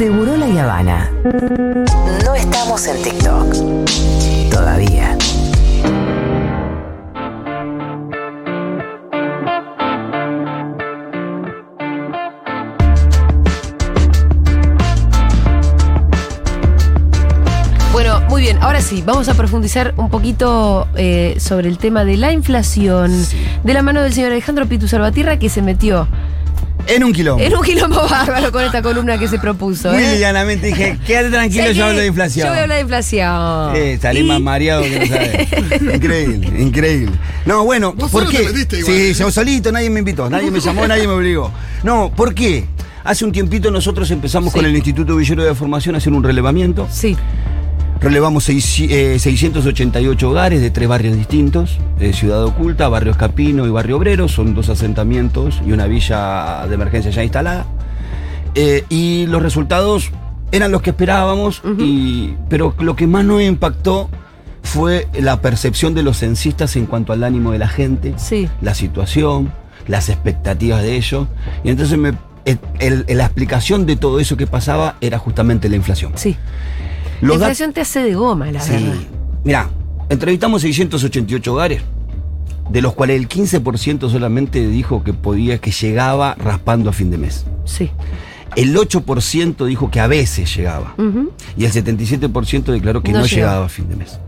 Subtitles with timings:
[0.00, 1.10] Seguro la Habana.
[2.24, 3.54] No estamos en TikTok.
[4.50, 5.18] Todavía.
[17.92, 18.56] Bueno, muy bien.
[18.62, 23.12] Ahora sí, vamos a profundizar un poquito eh, sobre el tema de la inflación.
[23.64, 26.08] De la mano del señor Alejandro Pitu Salvatierra, que se metió
[26.90, 27.42] En un quilombo.
[27.42, 29.92] en un quilombo bárbaro con esta columna que se propuso.
[29.92, 30.12] Muy ¿eh?
[30.12, 32.46] livianamente dije, quédate tranquilo, yo hablo de inflación.
[32.46, 33.72] Yo voy a hablar de inflación.
[33.76, 35.48] Eh, salí Y- más mareado que no sabes.
[35.94, 37.12] increíble, increíble.
[37.46, 38.64] No, bueno, Vos ¿por solo qué?
[38.64, 39.14] te igual, sí, ¿eh?
[39.14, 41.50] yo solito, nadie me invitó, nadie me llamó, nadie me obligó.
[41.82, 42.66] No, ¿por qué?
[43.02, 44.58] Hace un tiempito nosotros empezamos Sí.
[44.58, 46.86] con el Instituto Villero de Formación a hacer un relevamiento.
[46.90, 47.16] Sí,
[48.00, 53.70] Relevamos seis- eh, 688 hogares de tres barrios distintos, eh, Ciudad Oculta, Barrio Escapino y
[53.70, 57.66] Barrio Obrero, son dos asentamientos y una villa de emergencia ya instalada.
[58.54, 60.10] Eh, y los resultados
[60.50, 64.08] eran los que esperábamos, y- pero lo que más nos impactó
[64.62, 68.48] fue la percepción de los censistas en cuanto al ánimo de la gente, sí.
[68.62, 69.52] la situación,
[69.88, 71.28] las expectativas de ellos.
[71.64, 72.14] Y entonces me-
[72.46, 76.12] el- el- la explicación de todo eso que pasaba era justamente la inflación.
[76.16, 76.36] Sí.
[77.20, 78.72] Los la inflación te hace de goma, la Sí.
[78.72, 78.94] verdad.
[79.44, 79.70] Mira,
[80.08, 81.82] entrevistamos 688 hogares,
[82.70, 87.18] de los cuales el 15% solamente dijo que podía, que llegaba raspando a fin de
[87.18, 87.44] mes.
[87.64, 87.90] Sí.
[88.56, 90.94] El 8% dijo que a veces llegaba.
[91.56, 93.50] Y el 77% declaró que No no, llegaba.
[93.52, 94.18] llegaba a fin de mes.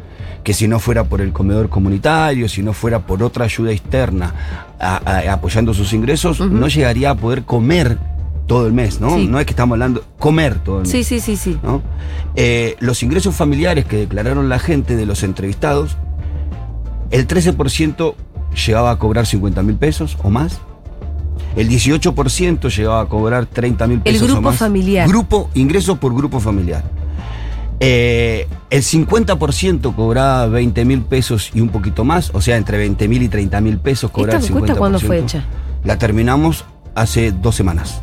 [0.44, 4.34] Que si no fuera por el comedor comunitario, si no fuera por otra ayuda externa
[4.80, 7.96] a- a- apoyando sus ingresos, no llegaría a poder comer
[8.46, 9.16] todo el mes, ¿no?
[9.16, 9.26] Sí.
[9.26, 10.90] No es que estamos hablando, comer todo el mes.
[10.90, 11.58] Sí, sí, sí, sí.
[11.62, 11.82] ¿no?
[12.34, 15.96] Eh, los ingresos familiares que declararon la gente de los entrevistados,
[17.10, 18.14] el 13%
[18.66, 20.60] llegaba a cobrar 50 mil pesos o más.
[21.56, 24.56] El 18% llegaba a cobrar 30 mil pesos o grupo más.
[24.56, 25.08] familiar.
[25.08, 26.82] Grupo, ingresos por grupo familiar.
[27.80, 33.08] Eh, el 50% cobraba 20 mil pesos y un poquito más, o sea, entre 20
[33.08, 34.56] mil y 30 mil pesos cobraba ¿Esta el 50%.
[34.56, 35.44] encuesta cuándo fue hecha?
[35.84, 36.64] La terminamos
[36.94, 38.00] hace dos semanas.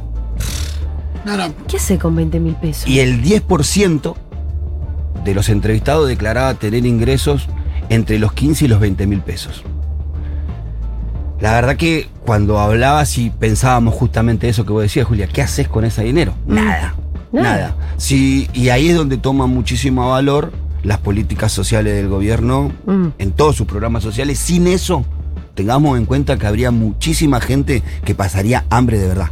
[1.26, 1.54] No, no.
[1.68, 2.88] ¿Qué hace con 20 mil pesos?
[2.88, 4.16] Y el 10%
[5.24, 7.48] de los entrevistados declaraba tener ingresos
[7.90, 9.64] entre los 15 y los 20 mil pesos.
[11.40, 15.68] La verdad que cuando hablabas y pensábamos justamente eso que vos decías, Julia, ¿qué haces
[15.68, 16.34] con ese dinero?
[16.46, 16.96] Nada.
[17.32, 17.50] Nada.
[17.58, 17.76] Nada.
[17.98, 20.52] Sí, y ahí es donde toma muchísimo valor
[20.84, 23.08] las políticas sociales del gobierno Mm.
[23.18, 24.38] en todos sus programas sociales.
[24.40, 25.06] Sin eso,
[25.56, 29.30] tengamos en cuenta que habría muchísima gente que pasaría hambre de verdad.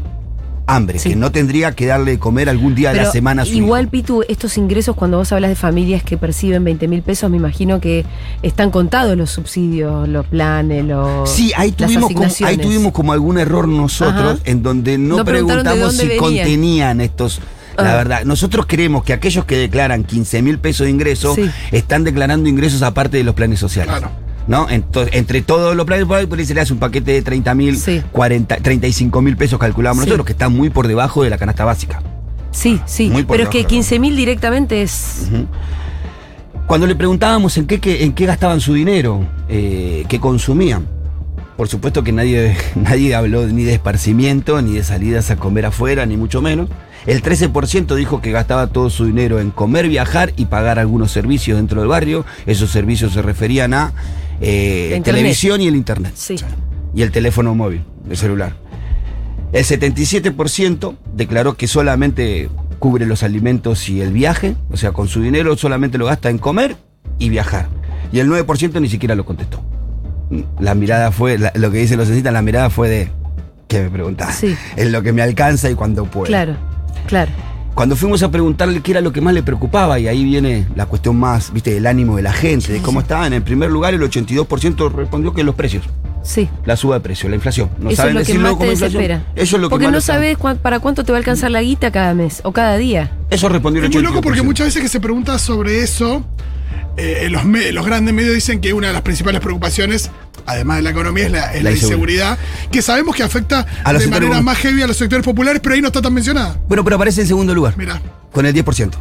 [0.70, 1.10] Hambre, Sí.
[1.12, 3.54] que no tendría que darle de comer algún día de la Pero semana a su
[3.54, 3.92] igual, hijo.
[3.92, 7.80] Pitu, estos ingresos, cuando vos hablas de familias que perciben 20 mil pesos, me imagino
[7.80, 8.06] que
[8.44, 11.30] están contados los subsidios, los planes, los.
[11.30, 14.42] Sí, ahí las tuvimos, como, ahí tuvimos como algún error nosotros Ajá.
[14.44, 16.20] en donde no, preguntamos si venían.
[16.20, 17.40] contenían estos.
[17.78, 17.96] La Ah.
[17.98, 21.50] verdad, nosotros creemos que aquellos que declaran 15 mil pesos de ingresos Sí.
[21.72, 23.96] están declarando ingresos aparte de los planes sociales.
[23.96, 24.12] Claro.
[24.48, 24.70] ¿No?
[24.70, 27.22] Entonces, entre todos los planes, por ahí por ahí se le hace un paquete de
[27.22, 28.02] 30 mil, Sí.
[28.14, 30.10] 40, 35 mil pesos calculamos Sí.
[30.10, 32.02] nosotros, que está muy por debajo de la canasta básica.
[32.52, 33.10] Sí, sí.
[33.10, 35.28] Muy por Pero es que debajo, 15 mil directamente es.
[36.66, 40.86] Cuando le preguntábamos en qué, qué- en qué gastaban su dinero, eh, qué consumían,
[41.56, 46.06] por supuesto que nadie, nadie habló ni de esparcimiento, ni de salidas a comer afuera,
[46.06, 46.70] ni mucho menos.
[47.06, 51.58] El 13% dijo que gastaba todo su dinero en comer, viajar y pagar algunos servicios
[51.58, 52.26] dentro del barrio.
[52.46, 53.94] Esos servicios se referían a
[54.42, 56.14] eh, televisión y el internet.
[56.16, 56.36] Sí.
[56.96, 58.54] Y el teléfono móvil, el celular.
[59.54, 62.50] El 77% declaró que solamente
[62.80, 66.38] cubre los alimentos y el viaje, o sea, con su dinero solamente lo gasta en
[66.38, 66.76] comer
[67.18, 67.68] y viajar.
[68.12, 69.62] Y el 9% ni siquiera lo contestó.
[70.60, 73.10] La mirada fue, la- lo que dicen los censistas, la mirada fue de,
[73.68, 74.36] ¿qué me preguntás?
[74.36, 74.56] Sí.
[74.76, 76.26] En lo que me alcanza y cuando puedo.
[76.28, 76.56] Claro,
[77.08, 77.32] claro.
[77.78, 80.88] Cuando fuimos a preguntarle qué era lo que más le preocupaba, y ahí viene la
[80.88, 84.02] cuestión más, viste, del ánimo de la gente, de cómo estaba, en primer lugar el
[84.02, 85.84] 82% respondió que los precios,
[86.24, 86.50] Sí.
[86.66, 87.70] la suba de precios, la inflación.
[87.78, 89.24] No Eso es saben lo que decirlo más te desespera.
[89.36, 91.62] Eso es lo que Porque más no sabes para cuánto te va a alcanzar la
[91.62, 93.12] guita cada mes o cada día.
[93.30, 94.44] Eso respondió el Es muy loco porque 82%.
[94.44, 96.26] muchas veces que se pregunta sobre eso,
[96.98, 100.10] eh, los, grandes medios dicen que una de las principales preocupaciones,
[100.46, 102.38] además de la economía, es la, es La la inseguridad,
[102.72, 105.76] que sabemos que afecta A los de manera más heavy a los sectores populares, pero
[105.76, 106.58] ahí no está tan mencionada.
[106.68, 108.02] Bueno, pero aparece en segundo lugar, Mira,
[108.32, 108.94] con el 10%.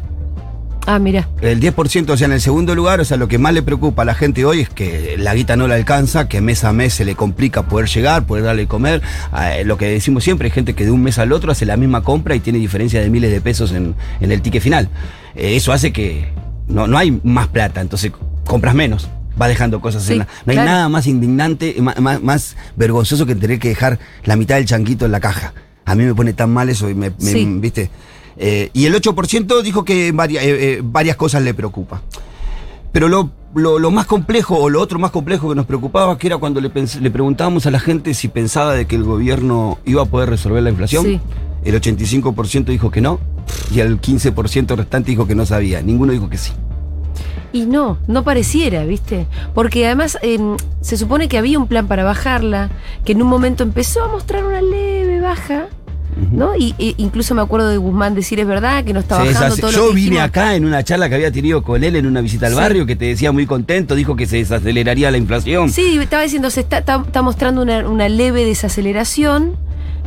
[0.86, 1.28] Ah, mira.
[1.40, 4.02] El 10%, o sea, en el segundo lugar, o sea, lo que más le preocupa
[4.02, 6.94] a la gente hoy es que la guita no la alcanza, que mes a mes
[6.94, 9.02] se le complica poder llegar, poder darle de comer.
[9.36, 11.76] Eh, lo que decimos siempre, hay gente que de un mes al otro hace la
[11.76, 14.88] misma compra y tiene diferencia de miles de pesos en, en el ticket final.
[15.34, 16.28] Eh, eso hace que
[16.68, 18.12] no, no hay más plata, entonces
[18.44, 19.08] compras menos.
[19.40, 20.28] Va dejando cosas Sí, en la.
[20.46, 24.64] No hay nada más indignante, más, más, vergonzoso que tener que dejar la mitad del
[24.64, 25.52] chanquito en la caja.
[25.84, 27.46] A mí me pone tan mal eso y me, me- Sí.
[27.60, 27.90] ¿viste?
[28.38, 32.00] Eh, y el 8% dijo que varia- eh, eh, varias cosas le preocupa.
[32.92, 36.26] Pero lo, lo- lo más complejo, o lo otro más complejo que nos preocupaba, que
[36.28, 36.70] era cuando le,
[37.00, 40.62] le preguntábamos a la gente si pensaba de que el gobierno iba a poder resolver
[40.62, 41.04] la inflación.
[41.04, 41.20] Sí.
[41.66, 43.20] El 85% dijo que no,
[43.74, 45.82] y el 15% restante dijo que no sabía.
[45.82, 46.52] Ninguno dijo que sí.
[47.52, 49.26] Y no, no pareciera, ¿viste?
[49.54, 52.70] Porque además em, se supone que había un plan para bajarla,
[53.04, 55.66] que en un momento empezó a mostrar una leve baja,
[56.32, 56.54] ¿no?
[56.56, 59.70] Y, e incluso me acuerdo de Guzmán decir, es verdad, que no está bajando todo
[59.70, 60.24] yo lo que vine dijimos".
[60.28, 62.58] acá en una charla que había tenido con él en una visita al Sí.
[62.58, 65.70] barrio que te decía muy contento, dijo que se desaceleraría la inflación.
[65.70, 69.56] Sí, estaba diciendo, se está, está- está mostrando una, una leve desaceleración,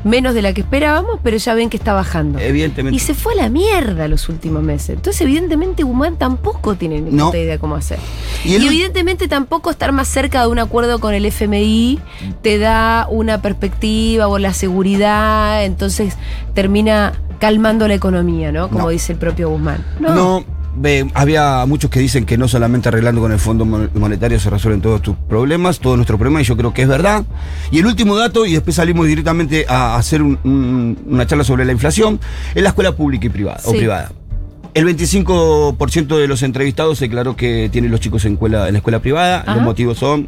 [0.04, 2.40] menos de la que esperábamos, pero ya ven que está bajando.
[2.40, 2.96] Evidentemente.
[2.96, 4.92] Y se fue a la mierda los últimos meses.
[4.92, 7.34] Entonces, evidentemente, Guzmán tampoco tiene ni No.
[7.34, 8.00] idea cómo hacer.
[8.46, 12.00] Y evidentemente tampoco estar más cerca de un acuerdo con el FMI
[12.42, 16.16] te da una perspectiva o la seguridad, entonces
[16.54, 18.68] termina calmando la economía, ¿no?
[18.70, 18.90] Como No.
[18.90, 19.84] dice el propio Guzmán.
[20.00, 20.44] No,
[21.14, 24.82] había muchos que dicen que no solamente arreglando con el Fondo Mon- Monetario se resuelven
[24.82, 27.26] todos tus problemas, todos nuestros problemas, y yo creo que es verdad.
[27.72, 31.66] Y el último dato, y después salimos directamente a hacer un- un- una charla sobre
[31.66, 32.20] la inflación,
[32.56, 33.60] es la escuela pública y privada.
[33.66, 34.12] O privada.
[34.74, 39.00] El 25% de los entrevistados declaró que tienen los chicos en, escuela, en la escuela
[39.00, 39.42] privada.
[39.42, 39.56] Ajá.
[39.56, 40.28] Los motivos son,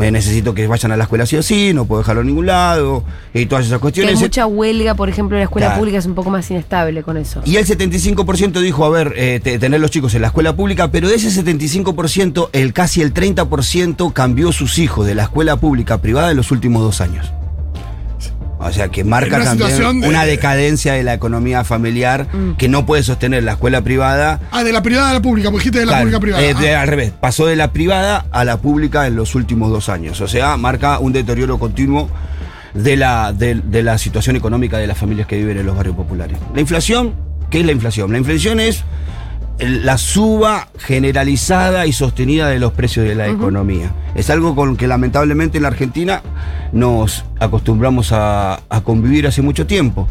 [0.00, 2.46] eh, necesito que vayan a la escuela sí o sí, no puedo dejarlo en ningún
[2.46, 3.04] lado,
[3.34, 4.16] y todas esas Que cuestiones.
[4.16, 5.80] hay mucha huelga, por ejemplo, en la escuela Claro.
[5.80, 7.40] pública es un poco más inestable con eso.
[7.44, 10.90] Y el 75% dijo, a ver, eh, te- tener los chicos en la escuela pública,
[10.90, 15.94] pero de ese 75%, el casi el 30% cambió sus hijos de la escuela pública
[15.94, 17.32] a privada en los últimos dos años.
[18.62, 22.52] O sea, que marca una también de- una decadencia de la economía familiar Mm.
[22.58, 24.38] que no puede sostener la escuela privada.
[24.50, 26.44] Ah, de la privada a la pública, porque dijiste de la Claro, pública privada.
[26.44, 26.82] eh, de- Ah.
[26.82, 30.20] al revés, pasó de la privada a la pública en los últimos dos años.
[30.20, 32.10] O sea, marca un deterioro continuo
[32.74, 35.96] de la, de, de la situación económica de las familias que viven en los barrios
[35.96, 36.36] populares.
[36.54, 37.14] La inflación,
[37.50, 38.12] ¿qué es la inflación?
[38.12, 38.84] La inflación es
[39.60, 43.92] la suba generalizada y sostenida de los precios de la economía.
[44.14, 46.22] Es algo con que lamentablemente en la Argentina
[46.72, 50.08] nos acostumbramos a, a convivir hace mucho tiempo.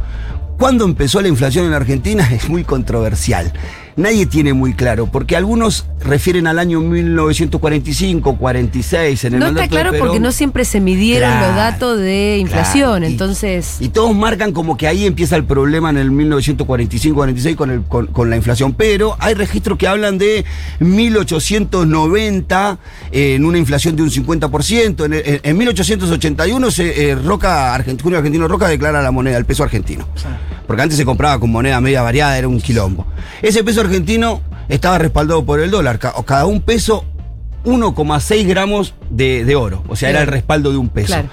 [0.60, 2.28] ¿Cuándo empezó la inflación en la Argentina?
[2.34, 3.54] Es muy controversial.
[4.00, 9.68] Nadie tiene muy claro, porque algunos refieren al año 1945, 46, en el No está
[9.68, 10.08] claro Perón.
[10.08, 13.76] porque no siempre se midieron Claro, los datos de inflación, Claro, y- entonces...
[13.82, 18.08] Y todos marcan como que ahí empieza el problema en el 1945-46 con, el- con,
[18.08, 18.74] con la inflación.
[18.74, 20.46] Pero hay registros que hablan de
[20.80, 22.78] 1890
[23.12, 25.06] eh, en una inflación de un 50%.
[25.06, 29.46] En, en- en 1881 se, eh, Roca, Argent- Julio Argentino Roca declara la moneda, el
[29.46, 30.08] peso argentino.
[30.68, 33.06] Porque antes se compraba con moneda media variada, era un quilombo.
[33.42, 33.89] Ese peso argentino
[34.70, 36.00] estaba respaldado por el dólar.
[36.00, 37.06] Ca- Cada un peso,
[37.66, 39.84] 1,6 gramos de, de oro.
[39.88, 41.08] O sea, era el respaldo de un peso.
[41.08, 41.30] Claro.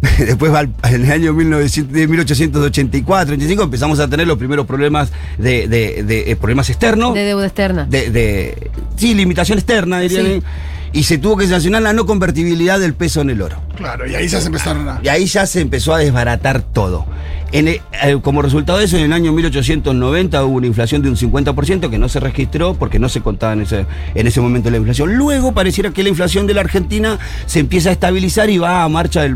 [0.18, 0.52] Después
[0.84, 6.04] en el año 1900 de 1884, 85 empezamos a tener los primeros problemas de, de-
[6.04, 7.14] de, eh, problemas externos.
[7.14, 7.84] De deuda externa.
[7.88, 10.24] de, de- sí, limitación externa, dirían.
[10.26, 10.42] Sí.
[10.90, 13.60] Y se tuvo que sancionar la no convertibilidad del peso en el oro.
[13.76, 15.00] Claro, y ahí ya se empezaron a.
[15.02, 17.04] Y ahí ya se empezó a desbaratar todo.
[17.50, 17.80] Eh,
[18.22, 21.98] como resultado de eso, en el año 1890 hubo una inflación de un 50% que
[21.98, 25.14] no se registró porque no se contaba en ese, en ese momento la inflación.
[25.14, 28.88] Luego pareciera que la inflación de la Argentina se empieza a estabilizar y va a
[28.88, 29.26] marcha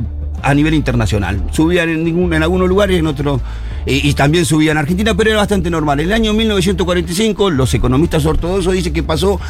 [0.42, 1.42] a nivel internacional.
[1.52, 3.40] Subían en, en algunos lugares, en otros.
[3.86, 6.00] Y, y también subía en Argentina, pero era bastante normal.
[6.00, 9.40] En el año 1945, los economistas ortodoxos dicen que pasó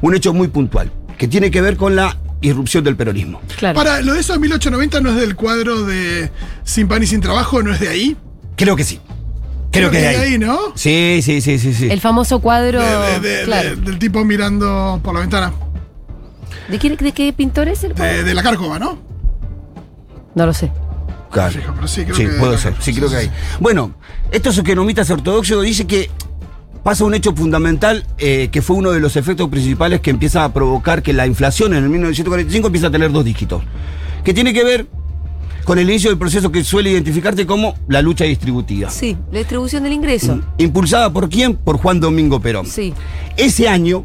[0.00, 3.40] un hecho muy puntual, que tiene que ver con la irrupción del peronismo.
[3.56, 3.76] Claro.
[3.76, 6.30] Para, lo de eso de 1890 no es del cuadro de
[6.64, 8.16] Sin pan y sin trabajo, ¿no es de ahí?
[8.56, 9.00] Creo que sí.
[9.72, 10.32] Creo, que, es de de ahí.
[10.34, 10.58] ahí, ¿no?
[10.74, 11.88] Sí, sí, sí, sí, sí.
[11.90, 12.80] El famoso cuadro.
[12.80, 13.70] De- de- de- claro.
[13.70, 15.52] de- del tipo mirando por la ventana.
[16.68, 18.12] ¿De, qué pintor es el cuadro?
[18.16, 18.98] De, de la Cárcova, ¿no?
[20.34, 20.72] No lo sé.
[21.30, 21.60] Claro.
[21.74, 22.74] Pero sí, creo Sí, que- puede ser.
[22.80, 23.30] Sí, creo que hay.
[23.60, 23.94] Bueno,
[24.30, 26.10] estos economistas ortodoxos dicen que
[26.86, 30.52] pasa un hecho fundamental eh, que fue uno de los efectos principales que empieza a
[30.52, 33.60] provocar que la inflación en el 1945 empieza a tener dos dígitos.
[34.22, 34.86] Que tiene que ver
[35.64, 38.88] con el inicio del proceso que suele identificarte como la lucha distributiva.
[38.88, 40.40] Sí, la distribución del ingreso.
[40.58, 41.56] Impulsada por quién?
[41.56, 42.66] Por Juan Domingo Perón.
[42.66, 42.94] Sí.
[43.36, 44.04] Ese año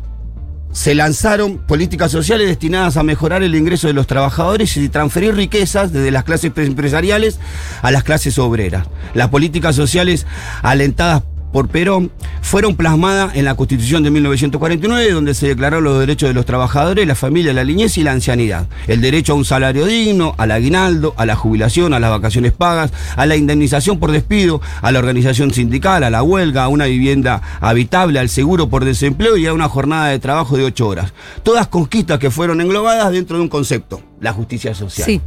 [0.71, 5.93] se lanzaron políticas sociales destinadas a mejorar el ingreso de los trabajadores y transferir riquezas
[5.93, 7.39] desde las clases empresariales
[7.83, 8.87] a las clases obreras.
[9.13, 10.25] Las políticas sociales
[10.63, 16.29] alentadas por Perón fueron plasmadas en la Constitución de 1949, donde se declararon los derechos
[16.29, 18.67] de los trabajadores, la familia, la niñez y la ancianidad.
[18.87, 22.91] El derecho a un salario digno, al aguinaldo, a la jubilación, a las vacaciones pagas,
[23.15, 27.41] a la indemnización por despido, a la organización sindical, a la huelga, a una vivienda
[27.59, 31.13] habitable, al seguro por desempleo y a una jornada de trabajo de ocho horas.
[31.43, 35.05] Todas conquistas que fueron englobadas dentro de un concepto, la justicia social.
[35.05, 35.21] Sí.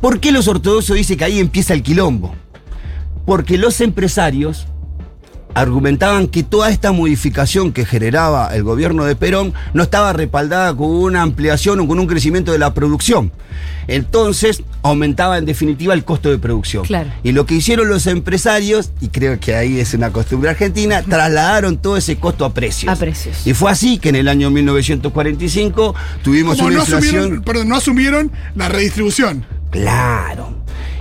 [0.00, 2.34] ¿Por qué los ortodoxos dicen que ahí empieza el quilombo?
[3.24, 4.66] Porque los empresarios
[5.54, 10.88] argumentaban que toda esta modificación que generaba el gobierno de Perón no estaba respaldada con
[10.88, 13.32] una ampliación o con un crecimiento de la producción.
[13.86, 16.84] Entonces aumentaba en definitiva el costo de producción.
[16.84, 17.10] Claro.
[17.22, 21.78] Y lo que hicieron los empresarios, y creo que ahí es una costumbre argentina, trasladaron
[21.78, 22.92] todo ese costo a precios.
[22.92, 23.46] A precios.
[23.46, 26.98] Y fue así que en el año 1945 tuvimos una no inflación.
[26.98, 29.44] asumieron, perdón, no asumieron la redistribución.
[29.74, 30.54] Claro.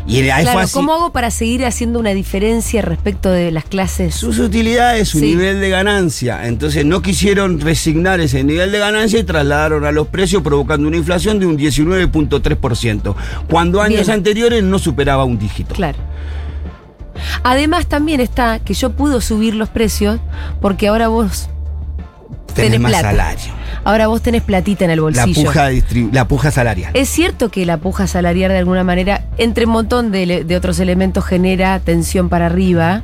[0.07, 0.73] Y ahí fue Claro, así.
[0.73, 4.15] ¿cómo hago para seguir haciendo una diferencia respecto de las clases?
[4.15, 5.25] Sus utilidades, su Sí.
[5.27, 6.47] nivel de ganancia.
[6.47, 10.97] Entonces no quisieron resignar ese nivel de ganancia y trasladaron a los precios provocando una
[10.97, 13.15] inflación de un 19.3%,
[13.49, 14.11] cuando años Bien.
[14.11, 15.75] anteriores no superaba un dígito.
[15.75, 15.99] Claro.
[17.43, 20.19] Además también está que yo puedo subir los precios
[20.59, 21.47] porque ahora vos
[22.53, 23.09] Tenés tenés más plata.
[23.11, 23.53] salario.
[23.83, 25.43] Ahora vos tenés platita en el La bolsillo.
[25.49, 26.91] puja, distribu- la puja salarial.
[26.93, 31.25] Es cierto que la puja salarial de alguna manera, entre un montón de, otros elementos,
[31.25, 33.03] genera tensión para arriba.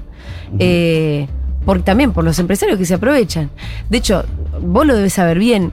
[0.60, 1.28] eh,
[1.66, 3.50] por, también por los empresarios que se aprovechan.
[3.90, 4.26] De hecho,
[4.62, 5.72] vos lo debes saber bien.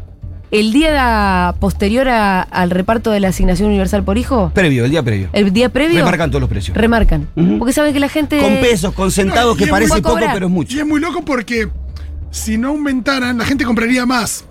[0.51, 5.03] El día posterior a- al reparto de la asignación universal por hijo, Previo, el día
[5.03, 5.29] previo.
[5.33, 5.99] el día previo.
[5.99, 6.77] Remarcan todos los precios.
[6.77, 7.29] Remarcan.
[7.59, 8.39] Porque saben que la gente.
[8.41, 10.79] Con pesos, con centavos, No, y que parece poco, pero es Y mucho.
[10.81, 11.69] es muy loco porque
[12.31, 14.45] si no aumentaran, la gente compraría más.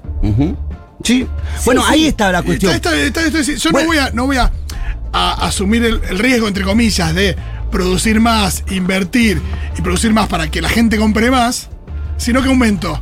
[1.04, 1.28] Sí.
[1.66, 1.88] Bueno, sí.
[1.92, 2.74] ahí está la cuestión.
[2.74, 3.86] está- está- está- está- yo Bueno.
[3.86, 4.52] no voy a, no voy a,
[5.14, 7.36] a asumir el, el riesgo, entre comillas, de
[7.72, 9.42] producir más, invertir
[9.78, 11.70] y producir más para que la gente compre más,
[12.18, 13.00] sino que aumento.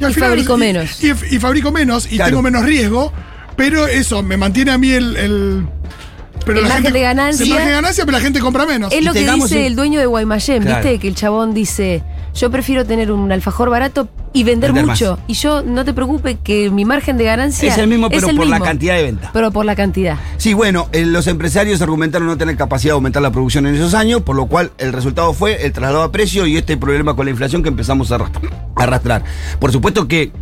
[0.00, 1.02] Y fabrico menos.
[1.04, 2.30] Y, y fabrico menos y Claro.
[2.30, 3.12] tengo menos riesgo,
[3.56, 5.16] pero eso me mantiene a mí el.
[5.16, 5.66] el-
[6.44, 7.44] pero El margen de ganancia.
[7.44, 8.92] El margen de ganancia, pero la gente compra menos.
[8.92, 10.82] Es lo que dice un- el dueño de Guaymallén, Claro.
[10.82, 10.98] ¿viste?
[10.98, 12.02] Que el chabón dice,
[12.34, 15.16] yo prefiero tener un alfajor barato y vender, Vender mucho.
[15.16, 15.20] más.
[15.26, 18.46] Y yo, no te preocupes que mi margen de ganancia Es el mismo, pero por
[18.46, 19.30] la cantidad de venta.
[19.32, 20.18] Pero por la cantidad.
[20.36, 23.94] Sí, bueno, eh, los empresarios argumentaron no tener capacidad de aumentar la producción en esos
[23.94, 27.26] años, por lo cual el resultado fue el traslado a precio y este problema con
[27.26, 28.52] la inflación que empezamos a arrastrar.
[28.76, 29.24] a arrastrar.
[29.58, 30.32] Por supuesto que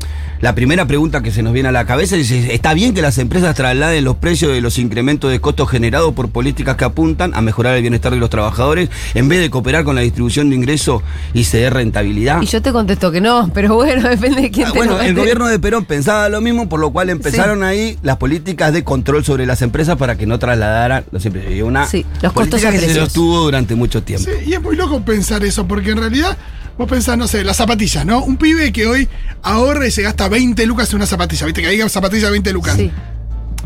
[0.41, 3.19] la primera pregunta que se nos viene a la cabeza es, ¿está bien que las
[3.19, 7.43] empresas trasladen los precios de los incrementos de costos generados por políticas que apuntan a
[7.43, 11.03] mejorar el bienestar de los trabajadores en vez de cooperar con la distribución de ingresos
[11.35, 12.41] y ceder rentabilidad?
[12.41, 15.03] Y yo te contesto que no, pero bueno, depende de quién Ah, te bueno, lo
[15.03, 18.85] el gobierno de Perón pensaba lo mismo, por lo cual empezaron ahí las políticas de
[18.85, 21.25] control sobre las empresas para que no trasladaran los.
[21.27, 24.31] Y Una Sí, los costos a que se sostuvo durante mucho tiempo.
[24.31, 26.37] Sí, y es muy loco pensar eso, porque en realidad
[26.79, 28.23] vos pensás, no sé, las zapatillas, ¿no?
[28.25, 29.09] Un pibe que hoy
[29.43, 31.61] ahorra y se gasta 20 lucas en una zapatilla, ¿viste?
[31.63, 32.77] Que diga zapatilla de 20 lucas.
[32.77, 32.91] Sí,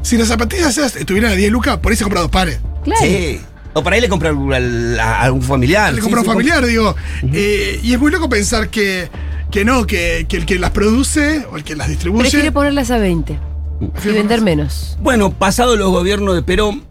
[0.03, 2.59] Si las zapatillas estuvieran a 10 lucas, por ahí se compra dos pares.
[2.85, 3.01] claro.
[3.03, 3.41] Sí.
[3.77, 5.93] O para ahí le compra a algún familiar.
[5.93, 6.95] Le sí, compra un sí, familiar, digo.
[7.33, 9.09] Eh, y es muy loco pensar que,
[9.55, 12.23] que no, que, que el que las produce o el que las distribuye.
[12.23, 13.39] Prefiere ponerlas a 20
[14.05, 14.99] y vender menos.
[15.01, 16.83] Bueno, pasado los gobiernos de Perón,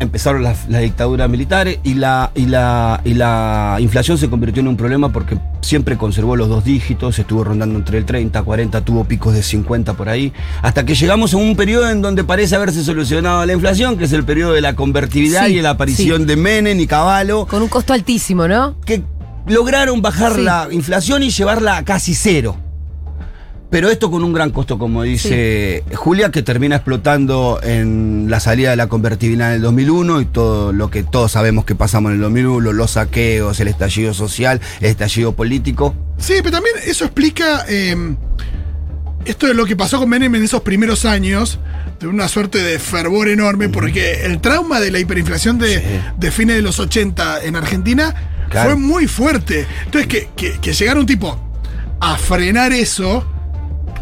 [0.00, 4.66] empezaron las, las dictaduras militares y la, y, la, y la inflación se convirtió en
[4.66, 9.04] un problema porque siempre conservó los dos dígitos, estuvo rondando entre el 30, 40, tuvo
[9.04, 12.82] picos de 50 por ahí, hasta que llegamos a un periodo en donde parece haberse
[12.82, 16.24] solucionado la inflación, que es el periodo de la convertibilidad Sí, y la aparición sí.
[16.24, 18.74] de Menem y Caballo, Con un costo altísimo, ¿no?
[18.84, 19.00] que
[19.46, 20.42] lograron bajar Sí.
[20.42, 22.56] la inflación y llevarla a casi cero.
[23.70, 28.70] Pero esto con un gran costo, como dice Julia, que termina explotando en la salida
[28.70, 32.16] de la convertibilidad en el 2001 y todo lo que todos sabemos que pasamos en
[32.16, 35.94] el 2001, los saqueos, el estallido social, el estallido político.
[36.18, 38.16] Sí, pero también eso explica eh,
[39.24, 41.60] esto de lo que pasó con Menem en esos primeros años,
[42.00, 45.84] de una suerte de fervor enorme, porque el trauma de la hiperinflación de, Sí.
[46.18, 48.14] de fines de los 80 en Argentina
[48.50, 49.66] Fue muy fuerte.
[49.84, 51.38] Entonces, que, que, que llegara un tipo
[52.00, 53.24] a frenar eso,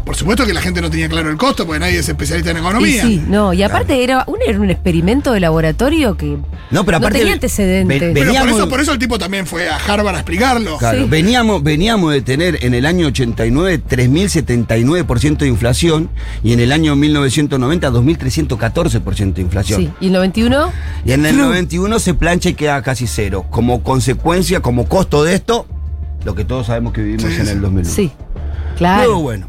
[0.09, 2.57] por supuesto que la gente no tenía claro el costo, porque nadie es especialista en
[2.57, 3.03] Y economía.
[3.03, 6.35] sí, no, y aparte era, un, era un experimento de laboratorio que
[6.71, 7.99] No, pero aparte- tenía antecedentes.
[7.99, 10.79] Ve- Pero por eso, por eso el tipo también fue a Harvard a explicarlo.
[10.79, 11.07] Claro, Sí.
[11.07, 16.09] veníamos, veníamos de tener en el año 89 3.079% de inflación
[16.43, 19.81] y en el año 1990 2.314% de inflación.
[19.81, 20.71] Sí, y el 91,
[21.05, 21.43] Y en el Flu.
[21.43, 23.45] 91 se plancha y queda casi cero.
[23.51, 25.67] Como consecuencia, como costo de esto,
[26.25, 27.95] lo que todos sabemos que vivimos Sí, en el 2001.
[27.95, 28.11] sí,
[28.75, 29.03] claro.
[29.05, 29.47] Luego, bueno,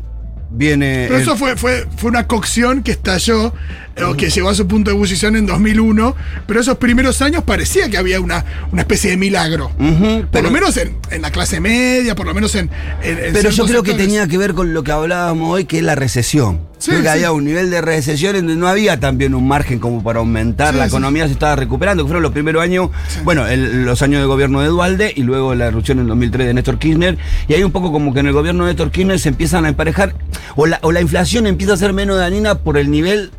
[0.50, 1.04] viene.
[1.08, 3.52] Pero el- eso fue, fue, fue una cocción que estalló,
[3.96, 6.14] eh, o que llegó a su punto de ebullición en 2001,
[6.46, 9.70] pero esos primeros años parecía que había una, una especie de milagro.
[9.76, 12.70] Por pero, lo menos en, en la clase media, por lo menos en...
[13.02, 15.78] en- en pero yo creo que tenía que ver con lo que hablábamos hoy, que
[15.78, 16.69] es la recesión.
[16.80, 17.12] Sí, Creo que sí.
[17.12, 20.72] había un nivel de recesión en donde no había también un margen como para aumentar,
[20.72, 20.88] Sí, la sí.
[20.88, 22.90] economía se estaba recuperando, que fueron los primeros años,
[23.22, 26.54] bueno, el- los años de gobierno de Dualde y luego la erupción en 2003 de
[26.54, 27.18] Néstor Kirchner,
[27.48, 29.68] y hay un poco como que en el gobierno de Néstor Kirchner se empiezan a
[29.68, 30.14] emparejar,
[30.56, 33.30] o la, o la inflación empieza a ser menos dañina por el nivel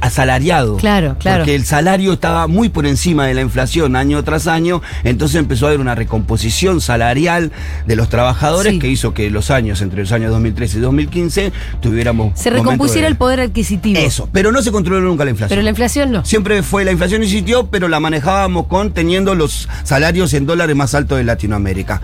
[0.00, 0.76] asalariado.
[0.76, 1.40] Claro, claro.
[1.40, 5.66] Porque el salario estaba muy por encima de la inflación año tras año, entonces empezó
[5.66, 7.52] a haber una recomposición salarial
[7.86, 8.78] de los trabajadores Sí.
[8.78, 12.38] que hizo que los años, entre los años 2013 y 2015, tuviéramos...
[12.38, 12.50] Se
[12.86, 13.98] de- el poder adquisitivo.
[14.00, 15.50] Eso, pero no se controló nunca la inflación.
[15.56, 16.24] Pero la inflación no.
[16.24, 20.94] Siempre fue la inflación existió, pero la manejábamos con teniendo los salarios en dólares más
[20.94, 22.00] altos de Latinoamérica.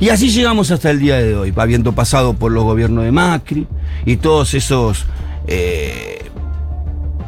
[0.00, 3.66] Y así llegamos hasta el día de hoy, habiendo pasado por los gobiernos de Macri
[4.04, 5.04] y todos esos,
[5.46, 6.18] eh,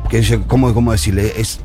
[0.09, 1.33] que ¿cómo, cómo decirle?
[1.37, 1.61] Es,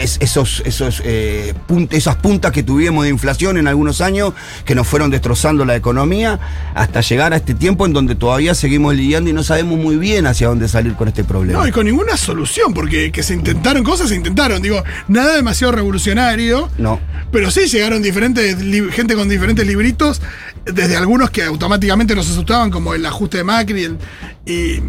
[0.00, 4.32] es- esos, esos, eh, punt- esas puntas que tuvimos de inflación en algunos años
[4.64, 6.38] que nos fueron destrozando la economía
[6.74, 10.26] hasta llegar a este tiempo en donde todavía seguimos lidiando y no sabemos muy bien
[10.26, 11.60] hacia dónde salir con este problema.
[11.60, 14.60] No, y con ninguna solución, porque que se intentaron cosas, se intentaron.
[14.62, 16.68] Digo, nada demasiado revolucionario.
[16.78, 17.00] No.
[17.32, 18.56] Pero sí llegaron diferentes
[18.92, 20.20] gente con diferentes libritos,
[20.64, 23.98] desde algunos que automáticamente nos asustaban, como el ajuste de Macri el-
[24.46, 24.80] y,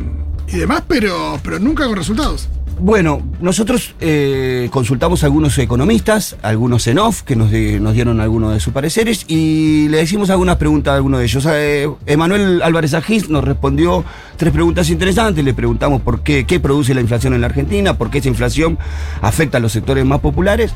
[0.54, 2.50] y demás, pero, pero nunca con resultados.
[2.84, 8.20] Bueno, nosotros eh, consultamos a algunos economistas, algunos en off, que nos, di- nos dieron
[8.20, 11.48] algunos de sus pareceres y le hicimos algunas preguntas a algunos de ellos.
[11.48, 14.04] Eh, Emanuel Álvarez Agís nos respondió
[14.36, 15.46] tres preguntas interesantes.
[15.46, 18.80] Le preguntamos por qué, qué produce la inflación en la Argentina, por qué esa inflación
[19.22, 20.74] afecta a los sectores más populares.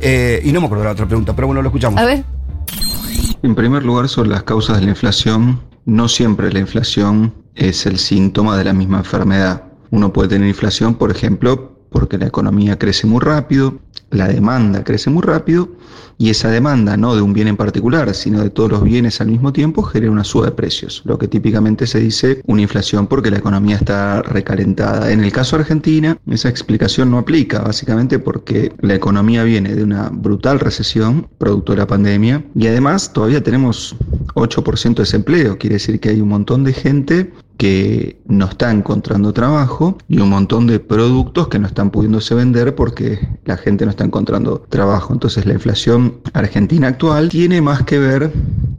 [0.00, 2.00] Eh, y no me acuerdo la otra pregunta, pero bueno, lo escuchamos.
[2.00, 2.24] A ver.
[3.44, 7.98] En primer lugar, sobre las causas de la inflación, no siempre la inflación es el
[7.98, 9.62] síntoma de la misma enfermedad.
[9.90, 13.78] Uno puede tener inflación, por ejemplo, porque la economía crece muy rápido,
[14.10, 15.68] la demanda crece muy rápido,
[16.20, 19.28] y esa demanda, no de un bien en particular, sino de todos los bienes al
[19.28, 23.30] mismo tiempo, genera una suba de precios, lo que típicamente se dice una inflación porque
[23.30, 25.12] la economía está recalentada.
[25.12, 29.82] En el caso de Argentina, esa explicación no aplica, básicamente porque la economía viene de
[29.82, 33.96] una brutal recesión, producto de la pandemia, y además todavía tenemos
[34.34, 39.34] 8% de desempleo, quiere decir que hay un montón de gente que no está encontrando
[39.34, 43.90] trabajo y un montón de productos que no están pudiéndose vender porque la gente no
[43.90, 45.12] está encontrando trabajo.
[45.12, 48.32] Entonces la inflación argentina actual tiene más que ver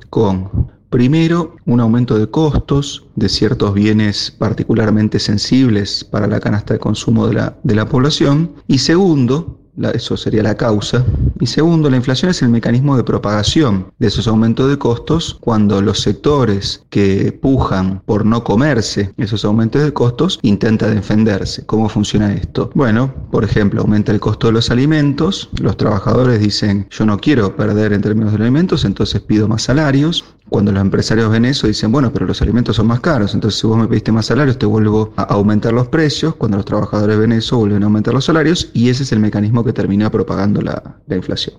[0.10, 6.82] con Primero, un aumento de costos de ciertos bienes particularmente sensibles para la canasta de
[6.82, 8.52] consumo de la, de la población.
[8.68, 11.04] Y segundo, eso sería la causa.
[11.40, 15.82] Y segundo, la inflación es el mecanismo de propagación de esos aumentos de costos cuando
[15.82, 21.66] los sectores que pujan por no comerse esos aumentos de costos intentan defenderse.
[21.66, 22.70] ¿Cómo funciona esto?
[22.76, 27.56] Bueno, por ejemplo, aumenta el costo de los alimentos, los trabajadores dicen yo no quiero
[27.56, 30.24] perder en términos de alimentos, entonces pido más salarios.
[30.52, 33.66] Cuando los empresarios ven eso dicen, bueno, pero los alimentos son más caros, entonces si
[33.66, 36.36] vos me pediste más salarios te vuelvo a aumentar los precios.
[36.36, 39.64] Cuando los trabajadores ven eso vuelven a aumentar los salarios y ese es el mecanismo
[39.64, 41.56] que termina propagando la, la inflación.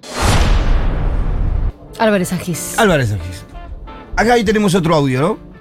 [1.98, 2.78] Álvarez Agis.
[2.78, 3.44] Álvarez Agís.
[4.14, 5.51] Acá ahí tenemos otro audio, ¿no?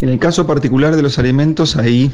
[0.00, 2.10] En el caso particular de los alimentos, ahí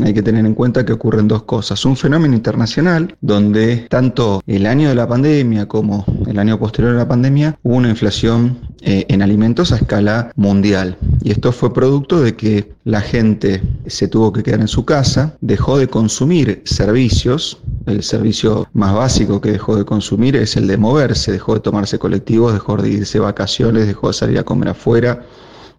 [0.00, 1.82] hay que tener en cuenta que ocurren dos cosas.
[1.86, 6.98] Un fenómeno internacional, donde tanto el año de la pandemia como el año posterior a
[6.98, 10.98] la pandemia hubo una inflación eh, en alimentos a escala mundial.
[11.22, 15.34] Y esto fue producto de que la gente se tuvo que quedar en su casa,
[15.40, 17.62] dejó de consumir servicios.
[17.86, 21.98] El servicio más básico que dejó de consumir es el de moverse, dejó de tomarse
[21.98, 25.24] colectivos, dejó de irse vacaciones, dejó de salir a comer afuera,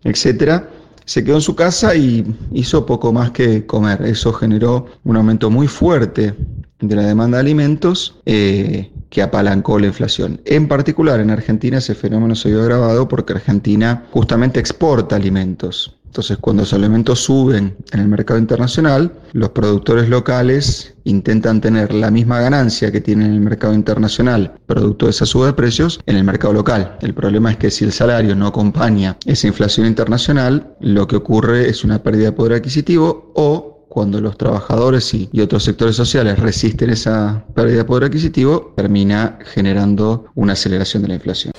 [0.04, 0.68] etcétera
[1.06, 4.02] se quedó en su casa y hizo poco más que comer.
[4.04, 6.36] Eso generó un aumento muy fuerte
[6.80, 10.42] de la demanda de alimentos eh, que apalancó la inflación.
[10.46, 15.96] En particular en Argentina ese fenómeno se vio agravado porque Argentina justamente exporta alimentos.
[16.13, 22.12] Entonces cuando los alimentos suben en el mercado internacional, los productores locales intentan tener la
[22.12, 26.17] misma ganancia que tienen en el mercado internacional, producto de esa suba de precios, en
[26.17, 26.99] el mercado local.
[27.02, 31.67] El problema es que si el salario no acompaña esa inflación internacional, lo que ocurre
[31.67, 36.38] es una pérdida de poder adquisitivo o cuando los trabajadores y, y otros sectores sociales
[36.38, 41.54] resisten esa pérdida de poder adquisitivo, termina generando una aceleración de la inflación.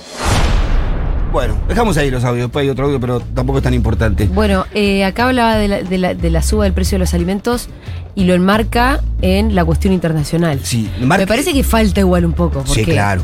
[1.34, 2.44] Bueno, dejamos ahí los audios.
[2.46, 4.26] Después hay otro audio, pero tampoco es tan importante.
[4.32, 7.12] Bueno, eh, acá hablaba de la, de, la, de la suba del precio de los
[7.12, 7.68] alimentos
[8.14, 10.60] y lo enmarca en la cuestión internacional.
[10.62, 12.60] Sí, Me parece que falta igual un poco.
[12.66, 13.22] Sí, porque- claro.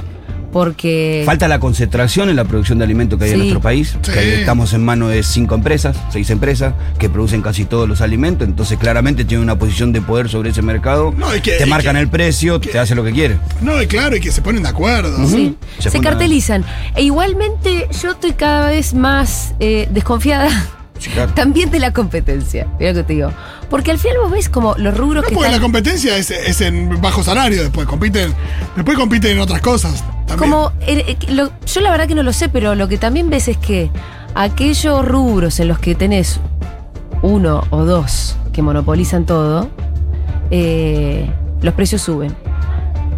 [0.53, 1.23] Porque.
[1.27, 3.97] Falta la concentración en la producción de alimentos que hay en nuestro país.
[4.03, 4.13] Sí.
[4.13, 8.47] que estamos en manos de cinco empresas, seis empresas, que producen casi todos los alimentos.
[8.49, 11.13] Entonces, claramente tienen una posición de poder sobre ese mercado.
[11.17, 13.39] No, y que- te marcan que- el precio, te hace lo que quiere.
[13.61, 15.27] No, y claro, y que se ponen de acuerdo.
[15.29, 16.65] Sí, Se cartelizan.
[16.97, 20.49] E igualmente yo estoy cada vez más eh, desconfiada
[21.15, 21.33] claro.
[21.35, 22.67] también de la competencia.
[22.79, 23.33] Mira lo que te digo.
[23.69, 26.31] Porque al final vos ves como los rubros No, que porque están la competencia es,
[26.31, 27.87] es en bajo salario después.
[27.87, 28.33] Compiten,
[28.75, 30.03] después compiten en otras cosas.
[30.31, 30.51] También.
[30.51, 33.29] Como, eh, eh, lo- yo la verdad que no lo sé, pero lo que también
[33.31, 33.91] ves es que
[34.35, 36.41] aquellos rubros en los que tenés
[37.23, 39.69] uno o dos que monopolizan todo,
[40.51, 41.31] eh,
[41.63, 42.35] los precios suben.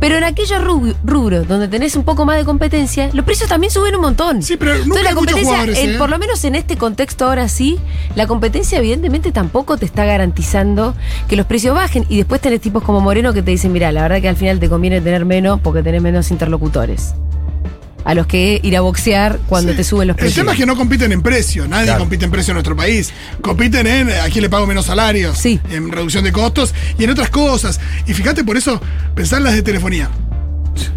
[0.03, 0.61] Pero en aquellos
[1.05, 4.43] rubros donde tenés un poco más de competencia, los precios también suben un montón.
[4.43, 5.97] Sí, pero nunca Entonces la competencia, jugadores, en- ¿eh?
[5.97, 7.79] por lo menos en este contexto ahora sí,
[8.17, 10.97] la competencia evidentemente tampoco te está garantizando
[11.29, 12.05] que los precios bajen.
[12.09, 14.59] Y después tenés tipos como Moreno que te dicen, mira, la verdad que al final
[14.59, 17.15] te conviene tener menos porque tenés menos interlocutores.
[18.05, 19.77] A los que ir a boxear cuando Sí.
[19.79, 20.37] te suben los El precios.
[20.37, 22.01] tema es que no compiten en precio, nadie Claro.
[22.01, 23.13] compite en precio en nuestro país.
[23.41, 25.61] Compiten en eh, a quién le pago menos salarios, Sí.
[25.71, 27.81] en reducción de costos y en otras cosas.
[28.07, 28.81] Y fíjate, por eso,
[29.15, 30.11] pensar en las de telefonía.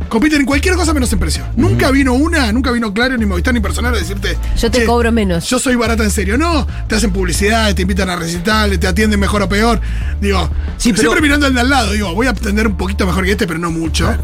[0.08, 1.44] Compiten en cualquier cosa menos en precio.
[1.58, 4.38] Nunca vino una, nunca vino Claro, ni Movistar, ni personal a decirte.
[4.58, 5.50] Yo te "Che, cobro menos.
[5.50, 6.38] Yo soy barata en serio.
[6.38, 9.82] No, te hacen publicidad, te invitan a recitales, te atienden mejor o peor.
[10.22, 11.92] Digo, Sí, pero- siempre mirando al de al lado.
[11.92, 14.16] Digo, voy a atender un poquito mejor que este, pero no mucho.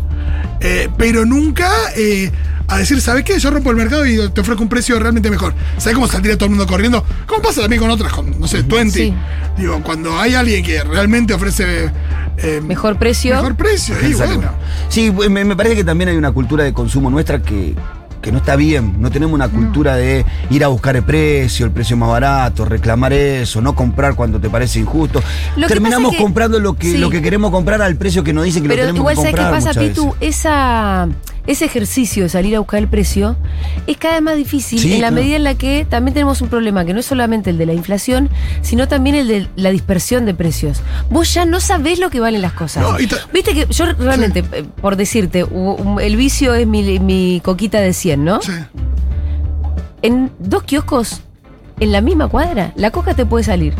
[0.62, 2.32] Eh, pero nunca eh,
[2.72, 3.38] a decir, ¿sabes qué?
[3.38, 5.54] Yo rompo el mercado y te ofrezco un precio realmente mejor.
[5.78, 7.04] ¿Sabes cómo saldría todo el mundo corriendo?
[7.28, 8.12] ¿Cómo pasa también con otras?
[8.14, 8.92] Con, no sé, 20.
[8.98, 9.14] Sí.
[9.58, 11.92] Digo, cuando hay alguien que realmente ofrece
[12.38, 13.36] eh, Mejor precio.
[13.36, 14.50] mejor precio, y bueno.
[14.90, 17.76] Sí, me, me parece que también hay una cultura de consumo nuestra que,
[18.22, 18.96] que no está bien.
[19.02, 23.12] No tenemos una cultura de ir a buscar el precio, el precio más barato, reclamar
[23.12, 25.22] eso, no comprar cuando te parece injusto.
[25.58, 26.98] Lo Terminamos pasa es que- comprando lo que, sí.
[27.00, 29.22] lo que queremos comprar al precio que nos dicen que lo Pero tenemos igual, que
[29.22, 29.64] ¿sabes qué comprar.
[29.64, 30.06] pasa, Pitu?
[30.14, 30.22] veces.
[30.40, 31.08] Esa,
[31.48, 33.36] ese ejercicio de salir a buscar el precio
[33.88, 35.16] es cada vez más difícil Sí, en la claro.
[35.16, 37.74] medida en la que también tenemos un problema que no es solamente el de la
[37.74, 38.30] inflación,
[38.62, 40.82] sino también el de la dispersión de precios.
[41.10, 42.84] Vos ya no sabés lo que valen las cosas.
[42.84, 42.96] No,
[43.34, 45.46] Viste que yo realmente, eh, por decirte,
[46.02, 48.42] el vicio es mi, mi coquita de 100, ¿no?
[48.42, 48.52] Sí.
[50.04, 51.22] En dos kioscos,
[51.80, 53.74] en la misma cuadra, la coca te puede salir.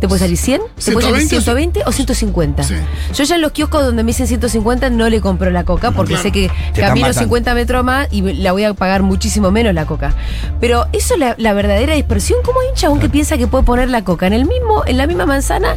[0.00, 2.62] Te puede salir 100, te puede salir 120 o 120 o 150.
[2.64, 2.74] Sí.
[3.14, 6.10] Yo ya en los kioscos donde me dicen 150 no le compro la coca porque
[6.14, 6.22] Claro.
[6.24, 7.20] sé que Te camino matando.
[7.20, 10.14] 50 metros más y la voy a pagar muchísimo menos la coca.
[10.60, 13.88] Pero eso la, la verdadera dispersión, ¿cómo hay un chabón que piensa que puede poner
[13.88, 15.76] la coca en el mismo, en la misma manzana,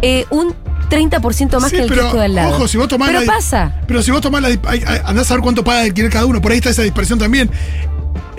[0.00, 0.54] eh, un
[0.88, 2.54] 30% más Sí, que el pero, kiosco de al lado?
[2.56, 3.74] Ojo, si vos tomás Pero la- pasa.
[3.86, 4.48] Pero si vos tomás la.
[4.48, 6.40] hay- hay- Andás a ver cuánto paga alquiler cada uno.
[6.40, 7.50] Por ahí está esa dispersión también.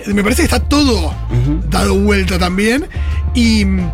[0.06, 1.12] Eh, Me parece que está todo
[1.70, 2.86] dado vuelta también.
[3.34, 3.64] Y.
[3.64, 3.90] mm,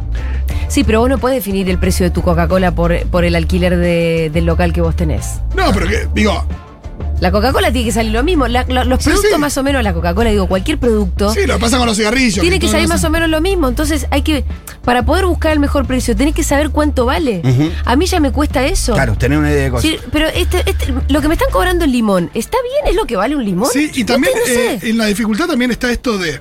[0.68, 3.76] Sí, pero vos no podés definir el precio de tu Coca-Cola por, por el alquiler
[3.76, 5.40] de- del local que vos tenés.
[5.54, 6.08] No, pero que.
[6.14, 6.44] Digo.
[7.24, 8.46] La Coca-Cola tiene que salir lo mismo.
[8.48, 9.38] La- la- los Sí, productos sí.
[9.40, 11.32] más o menos, la Coca-Cola, digo, cualquier producto.
[11.32, 12.38] Sí, lo que pasa con los cigarrillos.
[12.38, 13.66] Tiene que salir más o menos lo mismo.
[13.66, 14.44] Entonces hay que,
[14.84, 17.40] para poder buscar el mejor precio, tenés que saber cuánto vale.
[17.86, 18.92] A mí ya me cuesta eso.
[18.92, 19.90] Claro, tener una idea de cosas.
[19.90, 22.90] Sí, pero este, este- lo que me están cobrando el limón, ¿está bien?
[22.90, 23.70] ¿Es lo que vale un limón?
[23.72, 24.74] Sí, y No también te- no sé.
[24.86, 26.40] eh, en la dificultad también está esto de.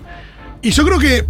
[0.62, 1.26] Y yo creo que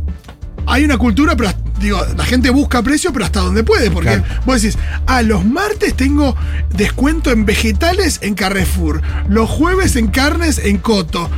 [0.66, 1.50] hay una cultura, pero
[1.84, 3.92] digo, la gente busca precio, pero hasta donde puede.
[3.92, 4.24] Porque Claro.
[4.46, 6.36] vos decís, ah, los martes tengo
[6.76, 11.30] descuento en vegetales en Carrefour, los jueves en carnes en Coto,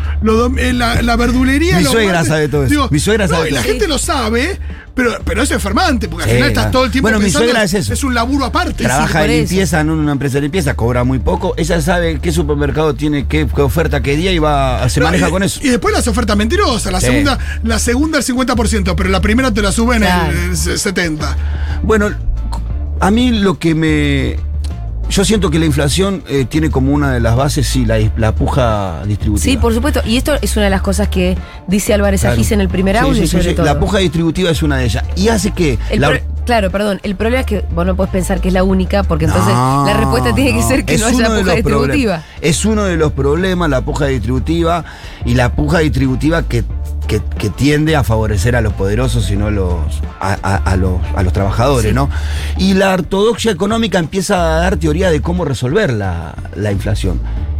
[0.57, 1.77] eh, la, la verdulería.
[1.77, 2.87] Mi los suegra martes- sabe todo eso.
[2.91, 4.59] Mi suegra sabe no, y todo la gente lo sabe,
[4.95, 7.29] pero, pero eso es enfermante, porque al Sí, final estás todo el tiempo Bueno, mi
[7.29, 7.93] suegra es eso.
[7.93, 8.83] Es un laburo aparte.
[8.85, 11.53] Trabaja en limpieza en una empresa de limpieza, cobra muy poco.
[11.57, 15.27] Ella sabe qué supermercado tiene qué, qué oferta, qué día y va, se No, maneja
[15.27, 15.59] y, con eso.
[15.61, 16.91] Y después las ofertas mentirosas.
[16.91, 17.07] La Sí.
[17.07, 20.31] segunda, la segunda el 50%, pero la primera te la suben Claro.
[20.31, 21.19] el, el 70%.
[21.83, 22.09] Bueno,
[22.99, 24.37] a mí lo que me.
[25.09, 28.33] Yo siento que la inflación eh, tiene como una de las bases, sí, la, la
[28.33, 29.43] puja distributiva.
[29.43, 30.01] Sí, por supuesto.
[30.05, 31.37] Y esto es una de las cosas que
[31.67, 32.33] dice Álvarez Claro.
[32.33, 33.53] Agis en el primer audio, sí, sí, sobre sí.
[33.55, 33.65] todo.
[33.65, 35.03] La puja distributiva es una de ellas.
[35.15, 35.77] Y hace que.
[35.89, 36.99] El la- pro- claro, perdón.
[37.03, 39.85] El problema es que vos no podés pensar que es la única, porque entonces No,
[39.85, 42.23] la respuesta tiene que ser que no haya puja distributiva.
[42.41, 44.85] Es uno de los problemas, la puja distributiva,
[45.25, 46.63] y la puja distributiva que,
[47.07, 49.75] que- que tiende a favorecer a los poderosos y no a los,
[50.19, 51.93] a, a- a los, a los trabajadores, Sí.
[51.95, 52.09] ¿no?
[52.57, 57.19] Y la ortodoxia económica empieza a dar teoría de cómo resolver la, la inflación.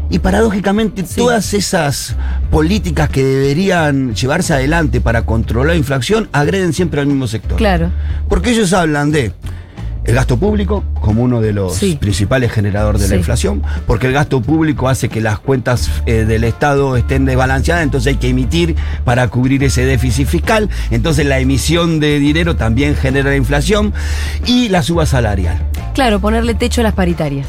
[0.09, 2.15] Y paradójicamente todas esas
[2.51, 7.57] políticas que deberían llevarse adelante para controlar la inflación agreden siempre al mismo sector.
[7.57, 7.91] Claro.
[8.29, 9.33] Porque ellos hablan de
[10.03, 11.97] el gasto público como uno de los Sí.
[11.99, 16.43] principales generadores de la inflación, porque el gasto público hace que las cuentas eh, del
[16.43, 21.99] Estado estén desbalanceadas, entonces hay que emitir para cubrir ese déficit fiscal, entonces la emisión
[21.99, 23.93] de dinero también genera inflación
[24.45, 25.65] y la suba salarial.
[25.95, 27.47] Claro, ponerle techo a las paritarias.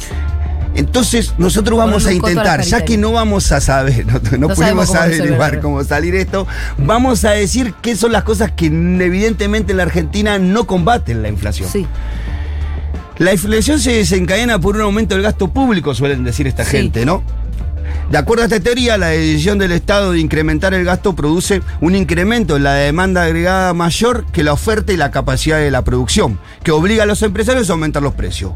[0.75, 4.07] Entonces nosotros vamos a intentar, ya que no vamos a saber,
[4.39, 6.47] no, no cómo averiguar cómo salir esto,
[6.79, 11.29] vamos a decir qué son las cosas que evidentemente en la Argentina no combaten la
[11.29, 11.69] inflación.
[11.71, 11.87] Sí.
[13.19, 16.73] La inflación se desencadena por un aumento del gasto público, suelen decir esta Sí.
[16.73, 17.23] gente, ¿no?
[18.11, 21.95] De acuerdo a esta teoría, la decisión del Estado de incrementar el gasto produce un
[21.97, 26.39] incremento en la demanda agregada mayor que la oferta y la capacidad de la producción,
[26.63, 28.53] que obliga a los empresarios a aumentar los precios.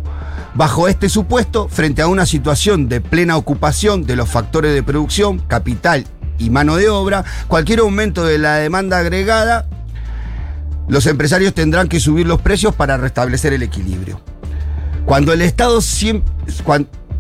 [0.54, 5.38] Bajo este supuesto, frente a una situación de plena ocupación de los factores de producción,
[5.38, 6.06] capital
[6.38, 9.68] y mano de obra, cualquier aumento de la demanda agregada,
[10.88, 14.20] los empresarios tendrán que subir los precios para restablecer el equilibrio.
[15.04, 16.32] Cuando el Estado siempre,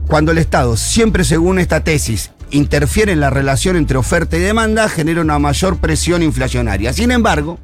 [0.08, 4.88] cuando el Estado, siempre según esta tesis, interfiere en la relación entre oferta y demanda,
[4.88, 6.92] genera una mayor presión inflacionaria.
[6.92, 7.60] Sin embargo,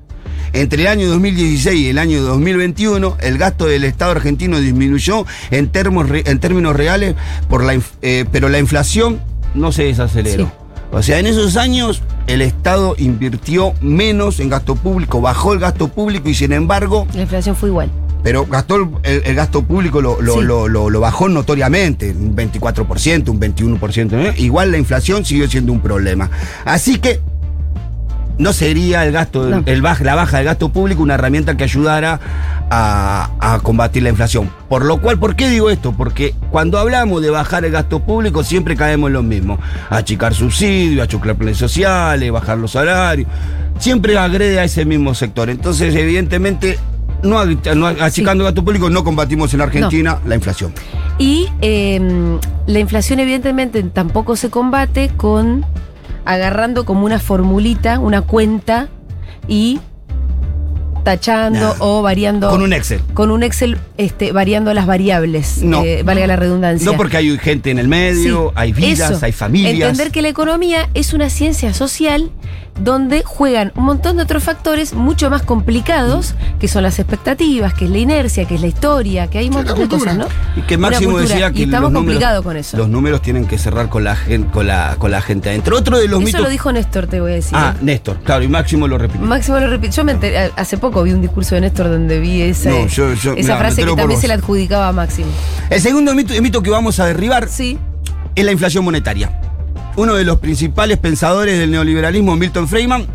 [0.53, 5.71] entre el año 2016 y el año 2021, el gasto del Estado argentino disminuyó en,
[5.73, 7.15] en términos reales,
[7.49, 9.21] por la, eh, pero la inflación
[9.55, 10.51] no se desaceleró.
[10.93, 15.89] O sea, en esos años el Estado invirtió menos en gasto público, bajó el gasto
[15.89, 17.07] público y sin embargo...
[17.15, 17.91] La inflación fue igual
[18.27, 24.35] pero gastó el, gasto público lo, lo, bajó notoriamente, un 24%, un 21%.
[24.39, 26.29] Igual la inflación siguió siendo un problema.
[26.65, 27.21] Así que
[28.39, 32.21] no sería el gasto, el, la baja del gasto público una herramienta que ayudara
[32.71, 34.51] a, a, combatir la inflación.
[34.69, 35.93] Por lo cual, ¿por qué digo esto?
[35.93, 39.59] Porque cuando hablamos de bajar el gasto público siempre caemos en lo mismo.
[39.89, 43.29] Achicar subsidios, achicar planes sociales, bajar los salarios.
[43.79, 45.49] Siempre agrede a ese mismo sector.
[45.51, 46.79] Entonces, evidentemente,
[47.23, 47.39] no,
[48.01, 50.73] achicando gasto público, no combatimos en Argentina la inflación.
[51.19, 55.65] Y em, la inflación, evidentemente, tampoco se combate con
[56.27, 58.89] agarrando como una formulita, una cuenta
[59.49, 59.81] y
[61.07, 62.51] tachando o variando.
[62.51, 63.01] Con un Excel.
[63.15, 65.63] Con un Excel este, variando las variables.
[65.63, 65.85] No.
[65.85, 66.85] Eh, valga la redundancia.
[66.85, 69.89] No porque hay gente en el medio, hay vidas, hay familias.
[69.91, 72.33] Entender que la economía es una ciencia social
[72.81, 77.87] donde juegan un montón de otros factores mucho más complicados, que son las expectativas, que
[77.87, 80.27] es la inercia, que es la historia, que hay un montón de cosas, ¿no?
[80.57, 82.77] Y que Máximo decía que y estamos complicados con eso.
[82.77, 85.77] Los números tienen que cerrar con la gente, con la, con la gente adentro.
[85.77, 87.57] Otro de los eso lo dijo Néstor, te voy a decir.
[87.57, 87.75] Ah.
[87.81, 89.27] Néstor, claro, y Máximo lo repitió.
[89.27, 89.97] Máximo lo repitió.
[89.97, 93.85] Yo me enteré, hace poco vi un discurso de Néstor donde vi esa, esa frase
[93.85, 95.29] que también se la adjudicaba a Máximo.
[95.71, 97.79] El segundo mito, mito que vamos a derribar sí.
[98.35, 99.41] es la inflación monetaria.
[99.97, 103.07] Uno de los principales pensadores del neoliberalismo, Milton Friedman,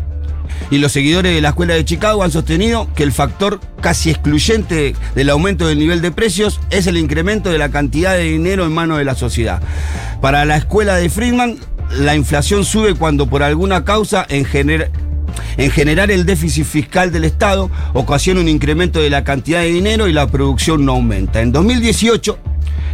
[0.70, 4.94] y los seguidores de la Escuela de Chicago han sostenido que el factor casi excluyente
[5.14, 8.72] del aumento del nivel de precios es el incremento de la cantidad de dinero en
[8.72, 9.62] manos de la sociedad.
[10.20, 11.58] Para la Escuela de Friedman,
[11.90, 14.44] la inflación sube cuando por alguna causa en
[15.56, 20.08] en generar el déficit fiscal del Estado ocasiona un incremento de la cantidad de dinero
[20.08, 21.40] y la producción no aumenta.
[21.40, 22.38] En 2018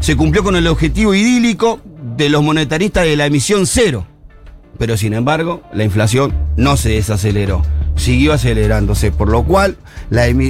[0.00, 1.80] se cumplió con el objetivo idílico
[2.16, 4.06] de los monetaristas de la emisión cero
[4.78, 7.62] pero sin embargo la inflación no se desaceleró,
[7.96, 9.76] siguió acelerándose, por lo cual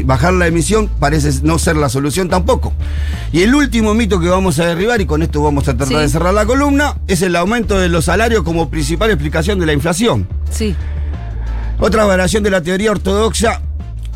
[0.05, 2.73] bajar la emisión parece no ser la solución tampoco.
[3.33, 6.09] Y el último mito que vamos a derribar, y con esto vamos a tratar de
[6.09, 10.29] cerrar la columna, es el aumento de los salarios como principal explicación de la inflación.
[10.51, 10.77] Sí.
[11.81, 13.63] Otra variación de la teoría ortodoxa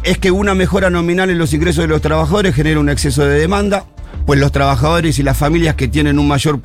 [0.02, 3.38] es que una mejora nominal en los ingresos de los trabajadores genera un exceso de
[3.38, 3.86] demanda,
[4.26, 6.58] pues los trabajadores y las familias que tienen un mayor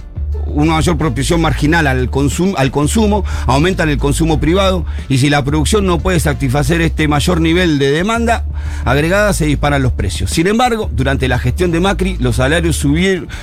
[0.53, 5.43] una mayor propiciación marginal al, consumo, al consumo, aumentan el consumo privado y si la
[5.43, 8.45] producción no puede satisfacer este mayor nivel de demanda
[8.85, 10.31] agregada se disparan los precios.
[10.31, 12.75] Sin embargo, durante la gestión de Macri, los salarios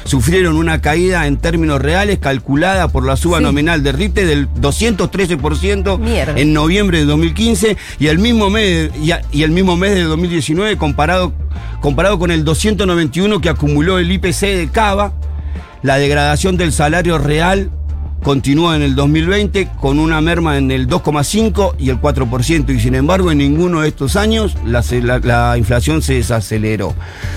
[0.05, 6.35] sufrieron una caída en términos reales calculada por la suba nominal de RIPTE del 213%
[6.37, 8.91] en noviembre de 2015 y el mismo mes,
[9.33, 11.33] y, el mismo mes de 2019 comparado,
[11.81, 15.13] comparado con el 291 que acumuló el IPC de Cava
[15.85, 17.71] la degradación del salario real
[18.23, 22.95] continúa en el 2020 con una merma en el 2,5 y el 4%, y sin
[22.95, 26.95] embargo en ninguno de estos años la, inflación se desaceleró.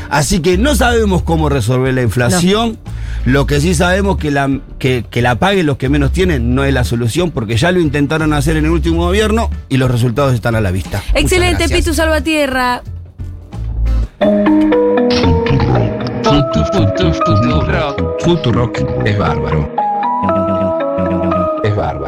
[0.09, 2.79] Así que no sabemos cómo resolver la inflación,
[3.25, 6.73] lo que sí sabemos que la, que, la paguen los que menos tienen no es
[6.73, 10.55] la solución, porque ya lo intentaron hacer en el último gobierno y los resultados están
[10.55, 11.03] a la vista.
[11.13, 12.81] Excelente, Pitu Salvatierra.
[18.19, 19.69] Futurock es bárbaro.
[21.63, 21.97] Es bárbaro.